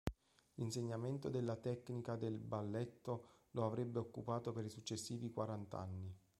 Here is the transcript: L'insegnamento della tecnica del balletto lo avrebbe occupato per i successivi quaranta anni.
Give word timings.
L'insegnamento 0.55 1.29
della 1.29 1.55
tecnica 1.57 2.15
del 2.15 2.39
balletto 2.39 3.27
lo 3.51 3.67
avrebbe 3.67 3.99
occupato 3.99 4.51
per 4.51 4.65
i 4.65 4.69
successivi 4.71 5.29
quaranta 5.29 5.77
anni. 5.77 6.17